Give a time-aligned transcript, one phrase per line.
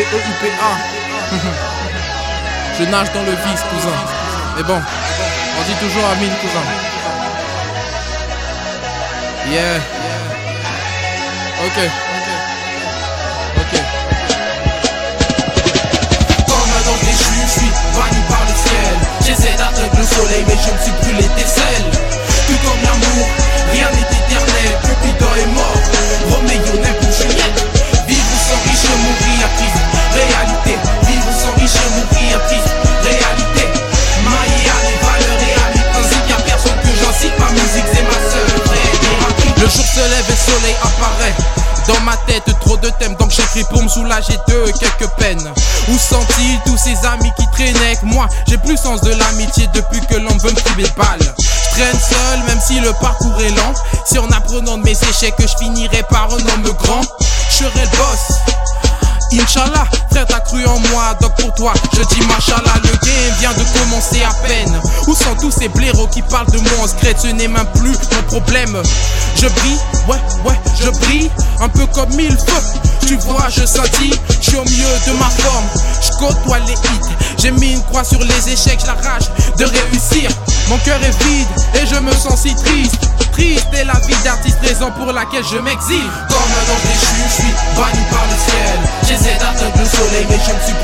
[0.00, 0.72] T-E-U-P-A.
[2.78, 3.96] Je nage dans le vice, cousin.
[4.56, 6.64] Mais bon, on dit toujours Amine, cousin.
[9.50, 9.76] Yeah.
[11.66, 12.09] Ok.
[40.50, 41.34] Soleil apparaît.
[41.88, 45.52] Dans ma tête, trop de thèmes, donc j'écris pour me soulager de quelques peines.
[45.88, 48.28] Où sont-ils tous ces amis qui traînaient avec moi?
[48.46, 51.34] J'ai plus sens de l'amitié depuis que l'on veut me trouver balle.
[51.38, 53.72] Je traîne seul, même si le parcours est lent.
[54.04, 57.02] Si en apprenant de mes échecs, je finirai par un homme grand,
[57.50, 58.38] je serai le boss.
[59.32, 61.72] Inch'Allah, frère t'as cru en moi, donc pour toi.
[61.92, 64.80] Je dis Machallah Le game vient de commencer à peine.
[65.06, 67.96] Où sont tous ces blaireaux qui parlent de moi en secret Ce n'est même plus
[68.12, 68.82] mon problème.
[69.36, 71.30] Je brille, ouais, ouais, je brille.
[71.60, 75.30] Un peu comme mille feux Tu vois, je scintille, je suis au milieu de ma
[75.30, 75.66] forme
[77.38, 80.30] J'ai mis une croix sur les échecs, la rage de réussir.
[80.68, 83.08] Mon cœur est vide et je me sens si triste.
[83.32, 86.10] Triste est la vie d'artiste, raison pour laquelle je m'exile.
[86.28, 88.78] Comme un ange déchu, je suis banni par le ciel.
[89.08, 90.79] J'essaie d'atteindre le soleil, mais je ne suis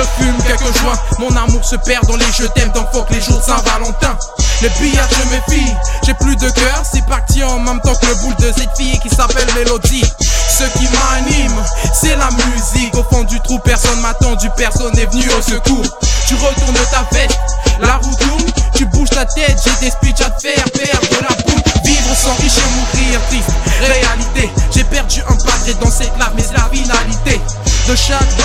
[0.00, 3.42] Je fume quelques joints, mon amour se perd dans les je t'aime, que les jours
[3.42, 4.16] Saint-Valentin.
[4.62, 5.74] Le billard, je me fie,
[6.06, 8.98] j'ai plus de cœur, c'est parti en même temps que le boule de cette fille
[9.00, 10.04] qui s'appelle Mélodie.
[10.48, 12.94] Ce qui m'anime, c'est la musique.
[12.94, 15.84] Au fond du trou, personne m'a attendu, personne n'est venu au secours.
[16.26, 17.38] Tu retournes ta veste,
[17.80, 20.59] la roue tourne, tu bouges ta tête, j'ai des speeches à te faire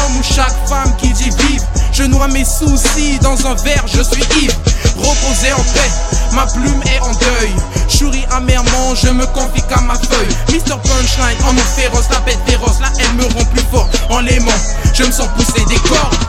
[0.06, 1.64] homme ou chaque femme qui dit vive.
[1.92, 4.56] Je noie mes soucis dans un verre, je suis ivre.
[4.98, 5.92] Reposé en paix,
[6.34, 7.56] ma plume est en deuil.
[7.88, 10.36] Chouris amèrement, je me confie qu'à ma feuille.
[10.50, 10.76] Mr.
[10.84, 13.90] Punchline, en mon féroce, la bête féroce, la haine me rend plus fort.
[14.10, 14.52] En l'aimant,
[14.94, 16.25] je me sens pousser des cordes.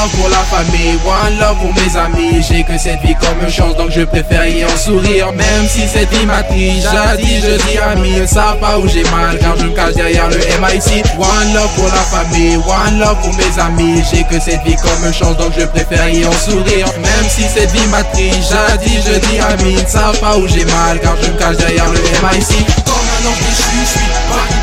[0.00, 2.42] Love pour la famille, one love pour mes amis.
[2.48, 5.32] J'ai que cette vie comme une chance, donc je préfère y en sourire.
[5.32, 9.38] Même si cette vie m'attriste, jadis je dis amis, ils savent pas où j'ai mal,
[9.38, 11.04] car je me cache derrière le MIC.
[11.18, 14.02] One love pour la famille, one love pour mes amis.
[14.10, 16.86] J'ai que cette vie comme une chance, donc je préfère y en sourire.
[16.98, 20.98] Même si cette vie m'attriste, jadis je dis amis, ils savent pas où j'ai mal,
[21.00, 22.66] car je me cache derrière le MIC.
[22.86, 24.59] Comme un ange je suis banni par le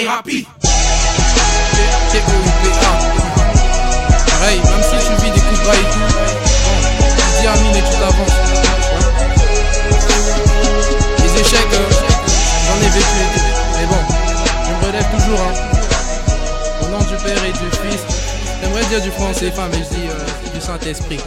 [0.00, 0.46] thérapie.
[4.26, 6.06] Pareil, même si tu vis des coups de bras et tout,
[7.16, 8.38] tu dis Amine et tu t'avances.
[11.18, 11.90] Les échecs, euh,
[12.66, 13.22] j'en ai vécu.
[13.76, 14.02] Mais bon,
[14.64, 15.40] je me relève toujours.
[15.40, 15.54] Hein.
[16.82, 18.02] Au nom du Père et du Fils.
[18.62, 21.20] J'aimerais dire du français, enfin, mais je dis euh, du Saint-Esprit.